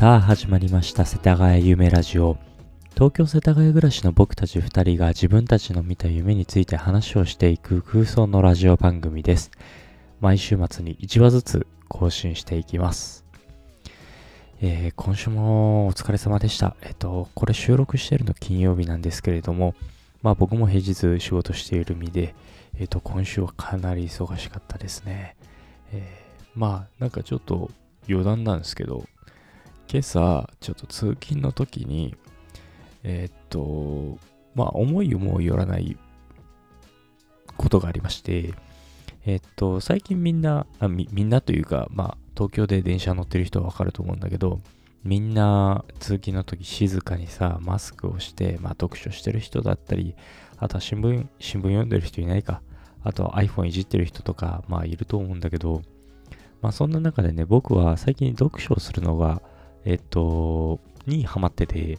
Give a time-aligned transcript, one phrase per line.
[0.00, 2.38] さあ始まりました世田谷夢ラジオ。
[2.94, 9.50] 東京世田谷暮らしの僕たち2人が自分たちの見た夢について話をしていく空想のラジオ番組です。
[10.18, 13.26] 毎週末に1話ずつ更新していきます。
[14.62, 16.76] えー、今週もお疲れ様でした。
[16.80, 19.74] えっとこれ収録してるの金曜日なんですけれども
[20.22, 22.34] まあ僕も平日仕事している身で
[22.78, 25.36] えっと今週はかなり忙しかったですね。
[25.92, 27.70] え、まあなんかちょっと
[28.08, 29.04] 余談なんですけど
[29.92, 32.14] 今朝、ちょっと通勤の時に、
[33.02, 34.18] えー、っと、
[34.54, 35.96] まあ、思いもよらない
[37.56, 38.54] ことがありまして、
[39.26, 44.60] えー、っと、最近みんなみ、みんなというか、まあ、東京で電車乗ってる人はわかると思うんだけど、
[45.02, 50.14] みんな通勤の時静かにさ、マスクをして、まあ、読書してる人だったり、
[50.58, 52.62] あとは新聞、新聞読んでる人いないか、
[53.02, 55.82] あとは iPhone いじってる人とか、まあ、いると思うんだけど、
[56.62, 59.42] まあ、そんな中でね、僕は最近読書をするのが、
[59.84, 61.98] えっと、にハマってて、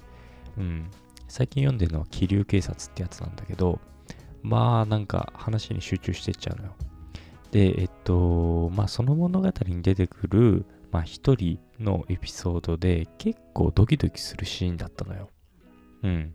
[0.57, 0.89] うん、
[1.27, 3.79] 最近読んでるのは気流警察ってやつなんだけど、
[4.43, 6.75] まあなんか話に集中してっちゃうのよ。
[7.51, 15.29] で、えっと、まあその物語に出てくる、まあ一人のエピソードで結構ドキドキするシーンだったのよ。
[16.03, 16.33] うん。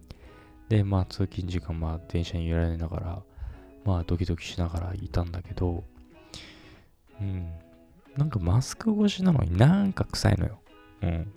[0.69, 3.23] で、まあ通勤時間、まあ電車に揺られながら、
[3.85, 5.85] まあドキドキしながらいたんだけど、
[7.21, 7.51] うん。
[8.17, 10.61] なんかマスク越しなのになんか臭いのよ。
[11.03, 11.33] うん。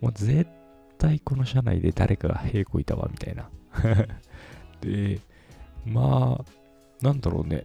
[0.00, 0.50] もう絶
[0.98, 3.50] 対この車内で誰かが平行いたわ、みたいな。
[4.80, 5.20] で、
[5.84, 7.64] まあ、なんだろうね。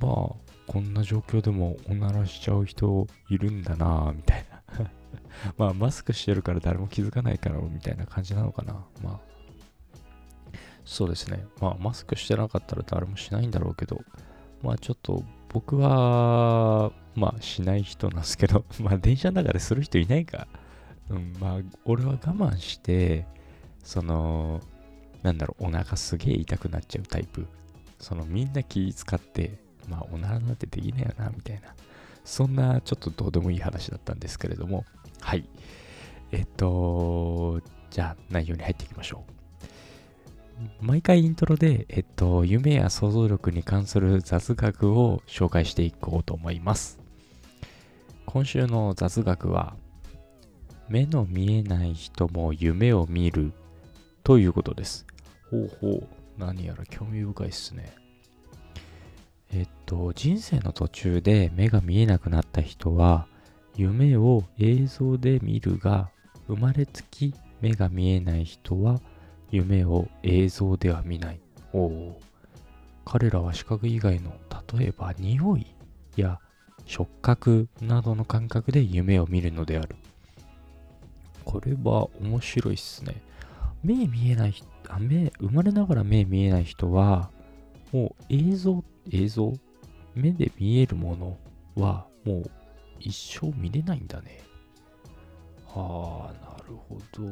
[0.00, 4.90] まあ、こんな状況でもおならしちゃう人いるんだなみたいな。
[5.56, 8.84] まあ、マスクしてるから誰も気づかないから、みたいな感じなのかな。
[9.02, 9.20] まあ、
[10.84, 11.44] そうですね。
[11.60, 14.02] まあ、マスクしてなかったら誰もしないんだろうけど、
[14.62, 20.48] まあ、ちょっと僕は、まあしない人なんですけど、 まあ電車の中でする人いないか。
[21.08, 23.24] うん、まあ俺は我慢して、
[23.84, 24.60] その、
[25.22, 27.46] なんだろう、お腹すげえ痛くなっちゃうタイプ。
[28.00, 31.72] そのみんな気使って、まあおならなんてできないよな、みたいな。
[32.24, 34.84] そんなちょっとどうでもいい話だったんですけれども、
[35.20, 35.48] はい。
[36.32, 39.43] えっと、じゃあ内容に入っていきましょう。
[40.80, 46.98] 毎回イントロで、えっと、夢や想像力に関する雑学を紹介していこうと思います。
[48.26, 49.76] 今週の雑学は、
[50.88, 53.52] 目の見えない人も夢を見る
[54.22, 55.06] ということです。
[55.50, 56.08] ほうほう、
[56.38, 57.94] 何やら興味深いっすね。
[59.52, 63.26] えっと、人生の途中で目が見えなくなった人は、
[63.76, 66.10] 夢を映像で見るが、
[66.48, 69.00] 生まれつき目が見えない人は、
[69.50, 71.40] 夢を映像では見ない。
[71.72, 72.20] おお。
[73.04, 74.32] 彼らは視覚以外の、
[74.76, 75.66] 例えば匂い
[76.16, 76.40] や
[76.86, 79.96] 触覚などの感覚で夢を見るのである。
[81.44, 83.22] これは面白いっすね。
[83.82, 87.30] 目見えない人、あ目、生まれながら目見えない人は、
[87.92, 89.52] もう映像、映像
[90.14, 91.36] 目で見えるもの
[91.76, 92.50] はもう
[92.98, 94.40] 一生見れないんだね。
[95.66, 97.30] はあ、なるほど。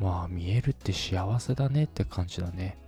[0.00, 2.78] まあ見えるって幸せだねって感じだね。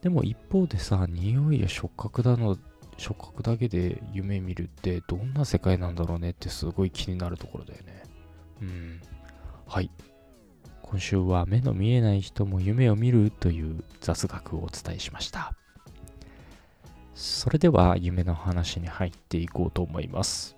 [0.00, 2.56] でも一方でさ、匂いや触覚だの
[2.96, 8.02] 触覚だけで夢見るってどんな世界なんだろうねってすごい気になるところだよね。
[8.62, 9.00] うん。
[9.66, 9.90] はい。
[10.82, 15.54] 今週は目の見えない人も夢を見るという雑学をお伝えしました。
[17.14, 20.57] それでは夢の話に入っていこうと思います。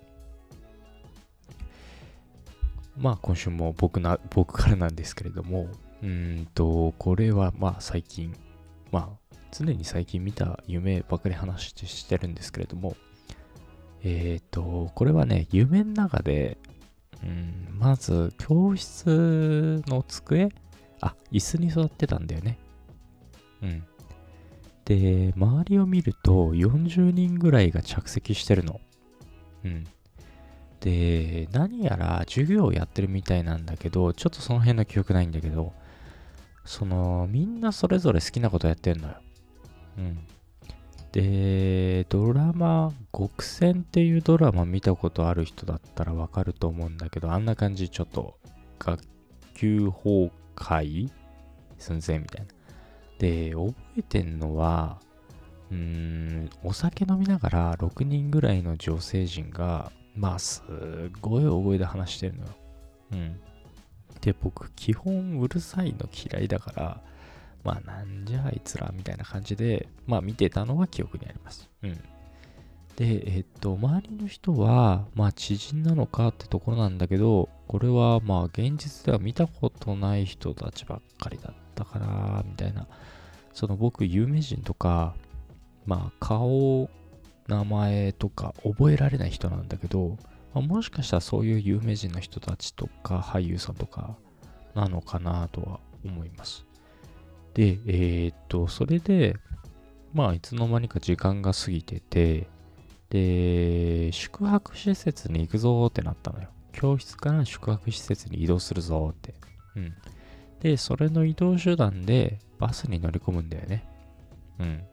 [3.01, 5.67] まあ今週も僕な僕からなんですけれども、
[6.03, 8.33] うんと、これはまあ最近、
[8.91, 12.95] まあ常に最近見た夢ばかり話してるんですけれども、
[14.03, 16.57] えっ、ー、と、これはね、夢の中で、
[17.23, 20.49] うん、まず教室の机
[21.01, 22.57] あ、椅子に座ってたんだよね。
[23.61, 23.83] うん。
[24.85, 28.79] で、周りを見ると40人ぐらいが着席してるの。
[29.65, 29.83] うん。
[30.81, 35.73] で、何やら授業をやってるみたいなんだけど、ちょっとその辺の記憶ないんだけど、
[36.65, 39.15] その、みんなそれぞれ好きなことやってんのよ。
[39.97, 40.19] うん。
[41.11, 48.37] で、ドラマ、極戦っていうドラマ見たことある人だったらわかると思うんだけど、あんな感じ、ちょっと、
[48.79, 49.01] 学
[49.53, 51.11] 級崩壊？
[51.77, 52.53] 寸前みたいな。
[53.19, 54.99] で、覚えてんのは、
[55.69, 62.47] うーん、お酒飲みながら6人ぐらいの女性陣が、まあ、すっごい大声で話してるのよ。
[63.13, 63.39] うん。
[64.21, 67.01] で、僕、基本うるさいの嫌いだから、
[67.63, 71.69] まあなんじゃあいつらみたいな感じで、まあ見てたのは記憶にあります。
[71.83, 71.99] うん。
[72.95, 82.87] で、えっと、周りの人は、まあ、知人なのかってところなんだけど、これは、まあ、現実では見たことない人たちばっかりだったから、みたいな。
[83.53, 85.15] その僕、有名人とか、
[85.85, 86.89] まあ、顔、
[87.51, 90.17] 名前とか覚えられない人なんだけど、
[90.53, 94.15] まあ、もしかしたらそういう有名人の人たちとか、俳優さんとか、
[94.73, 96.65] なのかなとは思います。
[97.53, 99.35] で、えー、っと、それで、
[100.13, 102.47] まあ、いつの間にか時間が過ぎてて、
[103.09, 106.47] で、宿泊施設に行くぞってなったのよ。
[106.71, 109.33] 教室から宿泊施設に移動するぞって。
[109.75, 109.93] うん。
[110.61, 113.83] で、それの移動手段でバスに乗り込むんだよね。
[114.59, 114.83] うん。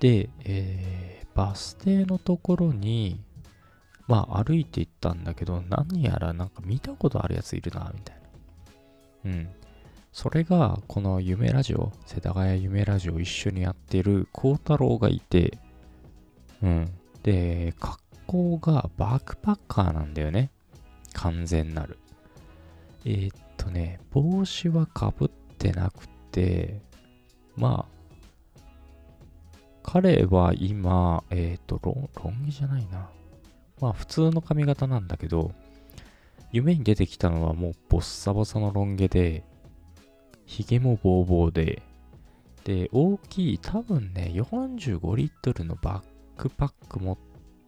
[0.00, 3.20] で、えー、バス停のところに、
[4.08, 8.16] まあ歩いて行ったんだけど、何やらなんか見たことあるやついるな、みたい
[9.24, 9.30] な。
[9.30, 9.48] うん。
[10.12, 15.58] それが、この夢ラジオ、世田谷夢ラジオ一緒にやってる孝太郎がいて、
[16.62, 16.90] うん。
[17.22, 20.50] で、格好がバックパッカーなんだよね。
[21.12, 21.98] 完全なる。
[23.04, 26.80] えー、っとね、帽子はかぶってなくて、
[27.56, 27.99] まあ、
[29.82, 33.10] 彼は今、えー、とロン、毛じゃないな。
[33.80, 35.52] まあ、普通の髪型なんだけど、
[36.52, 39.44] 夢に出てきたのはもうボッサボサのロン毛で、
[40.44, 41.82] ヒゲもボーボーで、
[42.64, 46.02] で、大きい、多分ね、45リットルのバッ
[46.36, 47.18] クパック持っ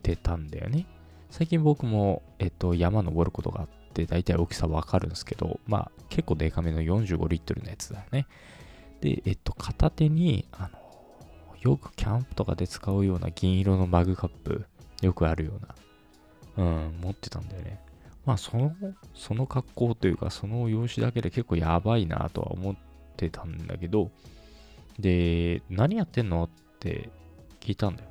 [0.03, 0.87] てたんだよね。
[1.31, 8.27] 最近僕も、えっと、山登ることがあって、大体大きさわかるんですけど、まあ、結構デカめの45リットルのやつだよね。
[9.01, 10.82] で、えっと、片手に、あの、
[11.63, 14.67] よくキャンプとかで使うような銀色のマグカップ、
[15.01, 15.53] よくあるよ
[16.57, 17.81] うな、うん、持ってたんだよね。
[18.27, 18.75] まあその、
[19.15, 22.77] その格好というか、その容姿だけで結構やばいなとは思っ
[23.17, 24.11] てたんだけど、
[24.99, 26.49] で、何やってんのっ
[26.79, 27.11] て
[27.61, 28.09] 聞いたんだよ。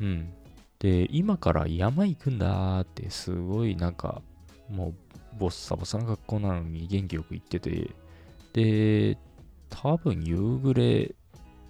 [0.00, 0.32] うん。
[0.78, 4.22] で、今から山行くんだってすごいなんか、
[4.70, 4.94] もう
[5.38, 7.90] ボッサボサな格好なのに元気よく行ってて、
[8.52, 9.18] で、
[9.68, 11.14] 多分夕暮れ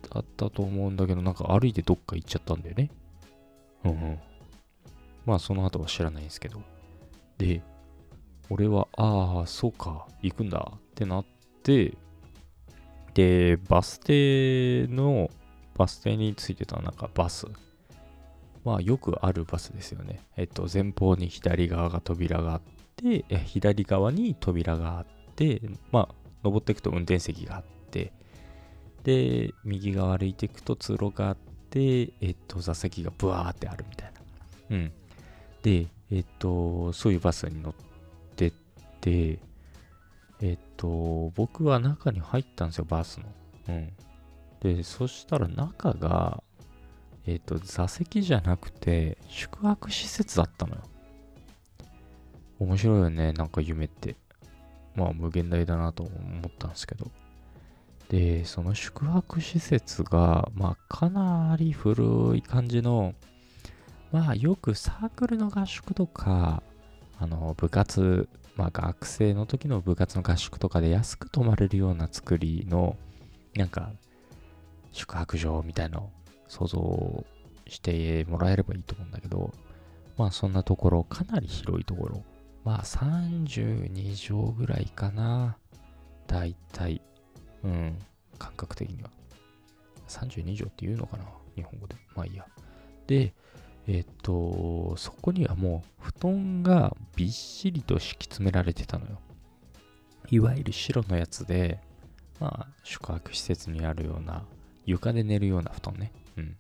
[0.09, 2.91] だったと思うんだけど、なんか歩いてどっか行っちゃったんだよね。
[3.85, 4.19] うんうん。
[5.27, 6.61] まあその後は知らないんですけど。
[7.39, 7.63] で、
[8.51, 11.25] 俺は、ああ、そうか、行くんだってなっ
[11.63, 11.95] て、
[13.15, 15.31] で、バス停の、
[15.77, 17.47] バス停についてたなんかバス。
[18.65, 20.21] まあよくあるバスですよね。
[20.37, 22.63] えっと、前方に左側が扉があっ
[22.97, 25.07] て、左側に扉があっ
[25.37, 25.61] て、
[25.93, 28.13] まあ、登っていくと運転席があって、
[29.05, 31.37] で、右側歩いていくと通路があっ
[31.71, 34.13] て、えっと、座席がブワーってあるみたい
[34.71, 34.77] な。
[34.77, 34.93] うん。
[35.63, 37.75] で、えっと、そういうバスに乗っ
[38.37, 38.53] てっ
[39.01, 39.39] て、
[40.41, 43.27] えっと、僕は中に入ったんですよ、バスの。
[43.69, 43.93] うん。
[44.61, 46.43] で、そしたら中が、
[47.27, 50.83] えっと、座席じゃなくて、宿泊施設だったのよ。
[52.59, 54.17] 面白いよね、なんか夢って。
[54.95, 57.11] まあ、無限大だなと思ったんですけど。
[58.09, 63.15] で、その宿泊施設が、まあ、かなり古い感じの、
[64.11, 66.63] まあよくサークルの合宿とか、
[67.19, 72.97] あの部活、まあ学生の時の部活の合宿とかで安く泊まれるような作りの、
[73.55, 73.93] なんか
[74.93, 76.11] 宿泊場みたいなの
[76.49, 77.25] 想像
[77.67, 79.53] してもらえればいいと思うんだけど、
[80.17, 82.25] まあそんなところ、かなり広いところ。
[82.65, 85.59] まあ32畳ぐらいかな。
[86.27, 87.03] だいたい。
[87.65, 87.99] うん。
[88.39, 89.11] 感覚的には。
[90.09, 91.25] 32畳って言うのかな？
[91.57, 91.97] 日本語で。
[92.15, 92.47] まあいいや。
[93.07, 93.35] で、
[93.87, 99.19] えっと、そこにはもう布団がびっしりと敷き詰められてたのよ。
[100.31, 101.81] いわゆる白のやつで、
[102.39, 104.45] まあ、宿泊施設にあるような、
[104.85, 106.13] 床で寝るような布団ね。
[106.37, 106.57] うん。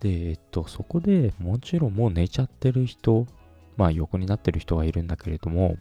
[0.00, 3.26] で、えっと、そこでもちろんもう寝ちゃってる人、
[3.76, 5.76] まあ横になってる人がいるんだけれども、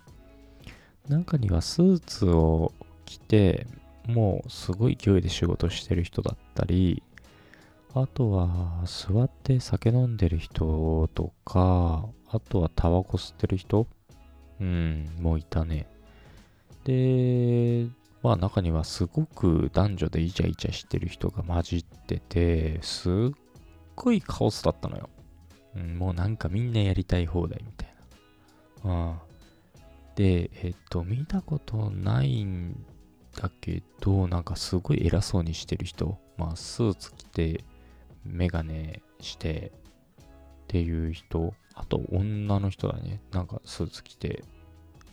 [1.08, 2.74] 中にはスーツを
[3.06, 3.66] 着て、
[4.08, 7.04] もうすごい勢いで仕事してる人だったり、
[7.94, 13.88] あとは、座って酒飲んでる人とか、あとはタバコ吸ってる人
[14.62, 15.88] うん、もういたね。
[16.86, 17.88] で、
[18.24, 23.14] まあ中にはすごく男女でイチャイチャしてる人が混じってて、すっ
[23.96, 25.10] ごいカオスだったのよ。
[25.76, 27.96] うん、もうなんかみんなやりたい放題みたい
[28.86, 29.10] な。
[29.10, 29.32] ああ
[30.16, 32.86] で、えっと、見たことないん
[33.36, 36.18] だけど、なんかすごい偉そうにしてる人。
[36.38, 37.64] まあスーツ着て、
[38.26, 39.72] メガネして
[40.64, 43.22] っていう人、あと女の人だね。
[43.32, 44.44] なんかスーツ着て、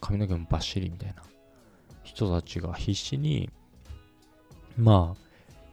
[0.01, 1.23] 髪の毛もバッシリみたいな
[2.03, 3.51] 人たちが必死に、
[4.77, 5.29] まあ、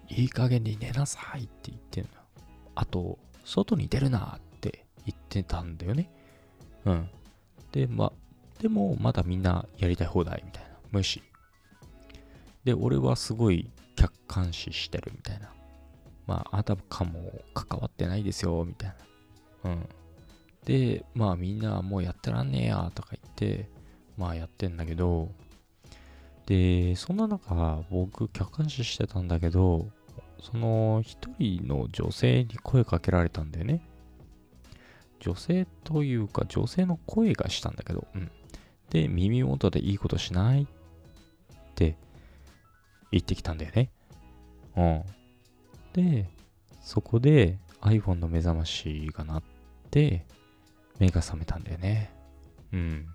[0.10, 2.10] いい加減に寝なさいって言ってんの。
[2.76, 6.10] あと、外に出るなって言ってたんだよね。
[6.86, 7.10] うん。
[7.72, 8.12] で、まあ、
[8.60, 10.70] でも、まだみんなやりたい放題みたいな。
[10.92, 11.22] 無視。
[12.66, 15.54] で、俺はすごい客観視してるみたいな。
[16.28, 18.96] まあ、あたかも関わってないですよ、みたい
[19.64, 19.72] な。
[19.72, 19.90] うん。
[20.66, 23.70] で、まあみんなもうやってらんねえや、とか言って、
[24.18, 25.30] まあやってんだけど、
[26.48, 29.88] で、そんな中、僕客観視してたんだけど、
[30.42, 33.82] その一人の女性に声かけられたんだよね。
[35.20, 38.32] 女性というか女性の声がしたんだけど、うん。
[38.90, 40.66] で、耳元でいいことしないっ
[43.16, 43.90] 言ってきたんだよね。
[44.76, 45.04] うん。
[45.94, 46.30] で、
[46.82, 49.44] そこで iPhone の目覚ましが鳴っ
[49.90, 50.26] て、
[51.00, 52.12] 目が覚めたんだよね。
[52.74, 53.06] うん。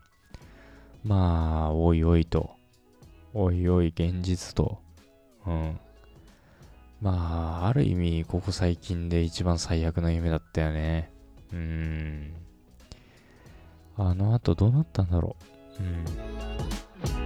[1.05, 2.51] まあ、おいおいと。
[3.35, 4.79] おいおい現実と。
[5.47, 5.79] うん。
[7.03, 11.13] まあ、ある意味、ここ最近で一番最悪の夢だったよね。
[11.53, 12.35] うん。
[13.99, 15.37] あの後どうなったんだろ
[15.79, 15.83] う。
[15.83, 15.87] う
[17.17, 17.20] ん。